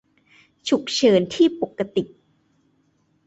[0.67, 2.03] "ฉุกเฉินที่ปกติ"